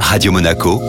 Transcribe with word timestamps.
Radio 0.00 0.32
Monaco, 0.32 0.80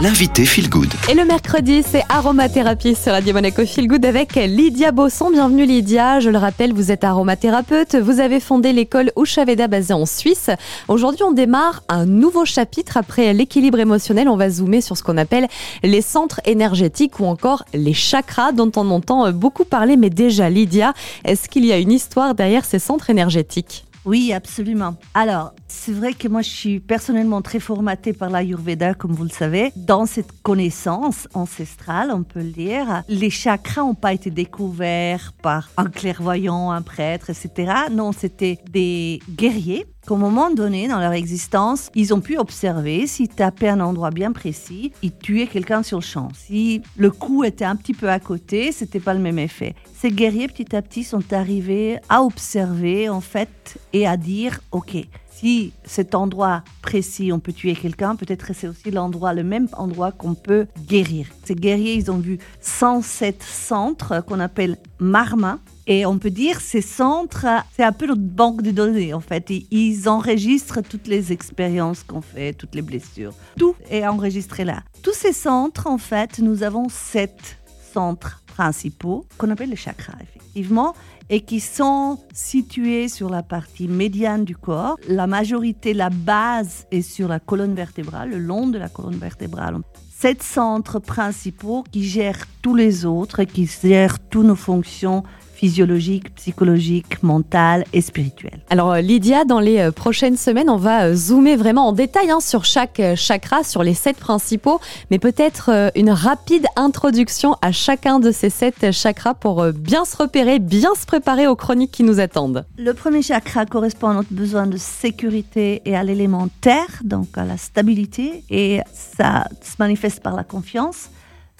l'invité 0.00 0.44
Feel 0.44 0.68
Good. 0.68 0.92
Et 1.10 1.14
le 1.14 1.24
mercredi, 1.24 1.82
c'est 1.82 2.02
aromathérapie 2.08 2.94
sur 2.94 3.12
Radio 3.12 3.32
Monaco 3.32 3.64
Feel 3.64 3.88
Good 3.88 4.04
avec 4.04 4.34
Lydia 4.34 4.92
Bosson. 4.92 5.30
Bienvenue 5.30 5.64
Lydia. 5.64 6.20
Je 6.20 6.30
le 6.30 6.38
rappelle, 6.38 6.72
vous 6.72 6.92
êtes 6.92 7.02
aromathérapeute. 7.02 7.96
Vous 7.96 8.20
avez 8.20 8.40
fondé 8.40 8.72
l'école 8.72 9.10
Ushaveda 9.16 9.68
basée 9.68 9.94
en 9.94 10.06
Suisse. 10.06 10.50
Aujourd'hui, 10.88 11.24
on 11.24 11.32
démarre 11.32 11.82
un 11.88 12.04
nouveau 12.04 12.44
chapitre. 12.44 12.98
Après 12.98 13.32
l'équilibre 13.32 13.80
émotionnel, 13.80 14.28
on 14.28 14.36
va 14.36 14.50
zoomer 14.50 14.82
sur 14.82 14.96
ce 14.96 15.02
qu'on 15.02 15.16
appelle 15.16 15.48
les 15.82 16.02
centres 16.02 16.40
énergétiques 16.44 17.18
ou 17.20 17.24
encore 17.24 17.64
les 17.72 17.94
chakras 17.94 18.52
dont 18.52 18.70
on 18.76 18.90
entend 18.90 19.32
beaucoup 19.32 19.64
parler. 19.64 19.96
Mais 19.96 20.10
déjà, 20.10 20.50
Lydia, 20.50 20.92
est-ce 21.24 21.48
qu'il 21.48 21.64
y 21.64 21.72
a 21.72 21.78
une 21.78 21.92
histoire 21.92 22.34
derrière 22.34 22.64
ces 22.64 22.78
centres 22.78 23.08
énergétiques? 23.08 23.85
Oui, 24.06 24.32
absolument. 24.32 24.96
Alors, 25.14 25.52
c'est 25.66 25.92
vrai 25.92 26.12
que 26.12 26.28
moi, 26.28 26.40
je 26.40 26.48
suis 26.48 26.78
personnellement 26.78 27.42
très 27.42 27.58
formatée 27.58 28.12
par 28.12 28.30
l'Ayurveda, 28.30 28.94
comme 28.94 29.12
vous 29.12 29.24
le 29.24 29.30
savez. 29.30 29.72
Dans 29.74 30.06
cette 30.06 30.30
connaissance 30.42 31.26
ancestrale, 31.34 32.12
on 32.12 32.22
peut 32.22 32.40
le 32.40 32.52
dire, 32.52 33.02
les 33.08 33.30
chakras 33.30 33.82
n'ont 33.82 33.94
pas 33.94 34.12
été 34.12 34.30
découverts 34.30 35.32
par 35.42 35.70
un 35.76 35.86
clairvoyant, 35.86 36.70
un 36.70 36.82
prêtre, 36.82 37.30
etc. 37.30 37.72
Non, 37.90 38.12
c'était 38.12 38.60
des 38.70 39.20
guerriers 39.28 39.86
qu'au 40.06 40.16
moment 40.16 40.50
donné 40.50 40.88
dans 40.88 41.00
leur 41.00 41.12
existence, 41.12 41.90
ils 41.94 42.14
ont 42.14 42.20
pu 42.20 42.38
observer 42.38 43.06
si 43.06 43.28
tapaient 43.28 43.68
un 43.68 43.80
endroit 43.80 44.10
bien 44.10 44.32
précis, 44.32 44.92
ils 45.02 45.16
tuaient 45.16 45.48
quelqu'un 45.48 45.82
sur 45.82 45.98
le 45.98 46.04
champ. 46.04 46.28
Si 46.34 46.80
le 46.96 47.10
coup 47.10 47.44
était 47.44 47.64
un 47.64 47.76
petit 47.76 47.94
peu 47.94 48.08
à 48.08 48.20
côté, 48.20 48.72
c'était 48.72 49.00
pas 49.00 49.14
le 49.14 49.20
même 49.20 49.38
effet. 49.38 49.74
Ces 49.94 50.10
guerriers 50.10 50.48
petit 50.48 50.74
à 50.76 50.82
petit 50.82 51.04
sont 51.04 51.32
arrivés 51.32 51.98
à 52.08 52.22
observer 52.22 53.08
en 53.08 53.20
fait 53.20 53.78
et 53.92 54.06
à 54.06 54.16
dire 54.16 54.60
OK, 54.70 54.96
si 55.30 55.72
cet 55.84 56.14
endroit 56.14 56.62
précis, 56.80 57.30
on 57.30 57.40
peut 57.40 57.52
tuer 57.52 57.74
quelqu'un, 57.74 58.16
peut-être 58.16 58.54
c'est 58.54 58.68
aussi 58.68 58.90
l'endroit, 58.90 59.34
le 59.34 59.44
même 59.44 59.68
endroit 59.74 60.12
qu'on 60.12 60.34
peut 60.34 60.66
guérir. 60.86 61.26
Ces 61.44 61.54
guerriers, 61.54 61.94
ils 61.94 62.10
ont 62.10 62.18
vu 62.18 62.38
107 62.60 63.42
centres 63.42 64.24
qu'on 64.26 64.40
appelle 64.40 64.78
marma. 64.98 65.58
Et 65.88 66.04
on 66.04 66.18
peut 66.18 66.30
dire 66.30 66.60
ces 66.60 66.80
centres, 66.80 67.46
c'est 67.76 67.84
un 67.84 67.92
peu 67.92 68.06
notre 68.06 68.20
banque 68.20 68.62
de 68.62 68.72
données 68.72 69.14
en 69.14 69.20
fait. 69.20 69.50
Ils 69.70 70.08
enregistrent 70.08 70.82
toutes 70.82 71.06
les 71.06 71.32
expériences 71.32 72.02
qu'on 72.02 72.22
fait, 72.22 72.54
toutes 72.54 72.74
les 72.74 72.82
blessures. 72.82 73.34
Tout 73.56 73.76
est 73.88 74.06
enregistré 74.06 74.64
là. 74.64 74.82
Tous 75.02 75.14
ces 75.14 75.32
centres, 75.32 75.86
en 75.86 75.98
fait, 75.98 76.40
nous 76.40 76.64
avons 76.64 76.88
sept 76.88 77.58
centres 77.92 78.42
principaux 78.46 79.26
qu'on 79.38 79.50
appelle 79.50 79.70
les 79.70 79.76
chakras, 79.76 80.18
effectivement, 80.22 80.94
et 81.30 81.40
qui 81.42 81.60
sont 81.60 82.18
situés 82.32 83.08
sur 83.08 83.30
la 83.30 83.42
partie 83.42 83.86
médiane 83.86 84.44
du 84.44 84.56
corps. 84.56 84.96
La 85.08 85.26
majorité, 85.26 85.94
la 85.94 86.10
base 86.10 86.86
est 86.90 87.02
sur 87.02 87.28
la 87.28 87.38
colonne 87.38 87.74
vertébrale, 87.74 88.30
le 88.30 88.38
long 88.38 88.66
de 88.66 88.78
la 88.78 88.88
colonne 88.88 89.18
vertébrale. 89.18 89.78
Sept 90.18 90.42
centres 90.42 90.98
principaux 90.98 91.84
qui 91.92 92.02
gèrent 92.02 92.46
tous 92.62 92.74
les 92.74 93.04
autres 93.04 93.40
et 93.40 93.46
qui 93.46 93.66
gèrent 93.66 94.18
toutes 94.18 94.46
nos 94.46 94.56
fonctions 94.56 95.24
physiologique, 95.56 96.34
psychologique, 96.34 97.22
mental 97.22 97.84
et 97.92 98.02
spirituel. 98.02 98.60
Alors 98.68 98.92
euh, 98.92 99.00
Lydia, 99.00 99.44
dans 99.44 99.58
les 99.58 99.78
euh, 99.78 99.90
prochaines 99.90 100.36
semaines, 100.36 100.68
on 100.68 100.76
va 100.76 101.06
euh, 101.06 101.14
zoomer 101.14 101.56
vraiment 101.56 101.88
en 101.88 101.92
détail 101.92 102.30
hein, 102.30 102.40
sur 102.40 102.64
chaque 102.64 103.00
chakra, 103.16 103.64
sur 103.64 103.82
les 103.82 103.94
sept 103.94 104.18
principaux, 104.18 104.80
mais 105.10 105.18
peut-être 105.18 105.90
une 105.94 106.10
rapide 106.10 106.66
introduction 106.76 107.56
à 107.62 107.72
chacun 107.72 108.20
de 108.20 108.30
ces 108.30 108.50
sept 108.50 108.92
chakras 108.92 109.34
pour 109.34 109.64
bien 109.72 110.04
se 110.04 110.16
repérer, 110.16 110.58
bien 110.58 110.94
se 110.94 111.06
préparer 111.06 111.46
aux 111.46 111.56
chroniques 111.56 111.92
qui 111.92 112.02
nous 112.02 112.20
attendent. 112.20 112.66
Le 112.78 112.92
premier 112.92 113.22
chakra 113.22 113.64
correspond 113.64 114.08
à 114.08 114.14
notre 114.14 114.32
besoin 114.32 114.66
de 114.66 114.76
sécurité 114.76 115.80
et 115.86 115.96
à 115.96 116.02
l'élément 116.02 116.48
terre, 116.60 117.00
donc 117.02 117.28
à 117.36 117.44
la 117.44 117.56
stabilité, 117.56 118.44
et 118.50 118.80
ça 118.92 119.48
se 119.62 119.76
manifeste 119.78 120.15
par 120.20 120.34
la 120.34 120.44
confiance. 120.44 121.10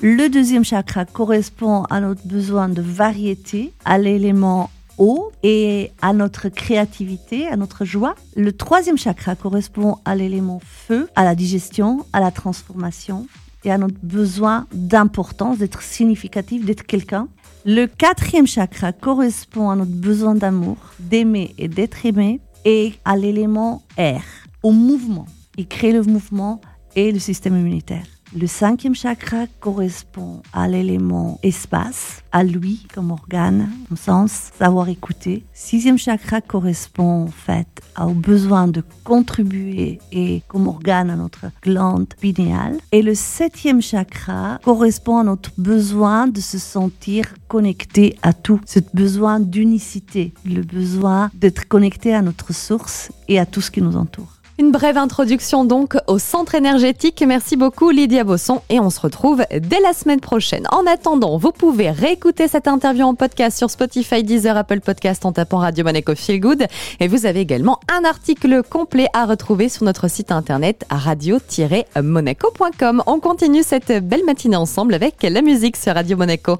Le 0.00 0.28
deuxième 0.28 0.64
chakra 0.64 1.06
correspond 1.06 1.84
à 1.84 2.00
notre 2.00 2.26
besoin 2.26 2.68
de 2.68 2.82
variété, 2.82 3.72
à 3.84 3.96
l'élément 3.96 4.70
eau 4.98 5.32
et 5.42 5.90
à 6.02 6.12
notre 6.12 6.48
créativité, 6.48 7.48
à 7.48 7.56
notre 7.56 7.84
joie. 7.84 8.14
Le 8.34 8.52
troisième 8.52 8.98
chakra 8.98 9.34
correspond 9.36 9.96
à 10.04 10.14
l'élément 10.14 10.60
feu, 10.62 11.08
à 11.16 11.24
la 11.24 11.34
digestion, 11.34 12.04
à 12.12 12.20
la 12.20 12.30
transformation 12.30 13.26
et 13.64 13.70
à 13.70 13.78
notre 13.78 13.98
besoin 14.02 14.66
d'importance, 14.72 15.58
d'être 15.58 15.82
significatif, 15.82 16.64
d'être 16.64 16.84
quelqu'un. 16.84 17.28
Le 17.64 17.86
quatrième 17.86 18.46
chakra 18.46 18.92
correspond 18.92 19.70
à 19.70 19.76
notre 19.76 19.92
besoin 19.92 20.34
d'amour, 20.34 20.76
d'aimer 21.00 21.54
et 21.58 21.68
d'être 21.68 22.06
aimé 22.06 22.40
et 22.64 22.94
à 23.04 23.16
l'élément 23.16 23.82
air, 23.96 24.22
au 24.62 24.72
mouvement. 24.72 25.26
Il 25.56 25.66
crée 25.66 25.92
le 25.92 26.02
mouvement 26.02 26.60
et 26.94 27.12
le 27.12 27.18
système 27.18 27.56
immunitaire. 27.56 28.04
Le 28.38 28.46
cinquième 28.46 28.94
chakra 28.94 29.46
correspond 29.60 30.42
à 30.52 30.68
l'élément 30.68 31.40
espace, 31.42 32.22
à 32.32 32.44
lui 32.44 32.86
comme 32.94 33.10
organe, 33.10 33.70
comme 33.88 33.96
sens, 33.96 34.50
savoir 34.58 34.90
écouter. 34.90 35.42
Sixième 35.54 35.96
chakra 35.96 36.42
correspond 36.42 37.24
en 37.24 37.28
fait 37.28 37.66
au 37.98 38.10
besoin 38.10 38.68
de 38.68 38.82
contribuer 39.04 40.00
et 40.12 40.42
comme 40.48 40.68
organe 40.68 41.08
à 41.08 41.16
notre 41.16 41.46
glande 41.62 42.12
pinéale. 42.20 42.76
Et 42.92 43.00
le 43.00 43.14
septième 43.14 43.80
chakra 43.80 44.60
correspond 44.62 45.16
à 45.16 45.24
notre 45.24 45.52
besoin 45.56 46.26
de 46.26 46.42
se 46.42 46.58
sentir 46.58 47.32
connecté 47.48 48.18
à 48.20 48.34
tout, 48.34 48.60
ce 48.66 48.80
besoin 48.92 49.40
d'unicité, 49.40 50.34
le 50.44 50.60
besoin 50.60 51.30
d'être 51.32 51.66
connecté 51.68 52.14
à 52.14 52.20
notre 52.20 52.52
source 52.52 53.10
et 53.28 53.38
à 53.38 53.46
tout 53.46 53.62
ce 53.62 53.70
qui 53.70 53.80
nous 53.80 53.96
entoure. 53.96 54.35
Une 54.58 54.72
brève 54.72 54.96
introduction 54.96 55.66
donc 55.66 55.98
au 56.06 56.18
centre 56.18 56.54
énergétique. 56.54 57.22
Merci 57.26 57.56
beaucoup 57.56 57.90
Lydia 57.90 58.24
Bosson 58.24 58.62
et 58.70 58.80
on 58.80 58.88
se 58.88 59.00
retrouve 59.00 59.44
dès 59.50 59.80
la 59.80 59.92
semaine 59.92 60.20
prochaine. 60.20 60.66
En 60.72 60.86
attendant, 60.86 61.36
vous 61.36 61.52
pouvez 61.52 61.90
réécouter 61.90 62.48
cette 62.48 62.66
interview 62.66 63.04
en 63.04 63.14
podcast 63.14 63.58
sur 63.58 63.68
Spotify, 63.68 64.24
Deezer, 64.24 64.56
Apple 64.56 64.80
Podcast 64.80 65.26
en 65.26 65.32
tapant 65.32 65.58
Radio 65.58 65.84
Monaco 65.84 66.14
Feel 66.14 66.40
Good 66.40 66.64
et 67.00 67.08
vous 67.08 67.26
avez 67.26 67.40
également 67.40 67.80
un 67.94 68.06
article 68.06 68.62
complet 68.62 69.08
à 69.12 69.26
retrouver 69.26 69.68
sur 69.68 69.84
notre 69.84 70.08
site 70.08 70.32
internet 70.32 70.86
radio-monaco.com. 70.88 73.02
On 73.06 73.20
continue 73.20 73.62
cette 73.62 73.92
belle 74.08 74.24
matinée 74.24 74.56
ensemble 74.56 74.94
avec 74.94 75.22
la 75.22 75.42
musique 75.42 75.76
sur 75.76 75.92
Radio 75.92 76.16
Monaco. 76.16 76.56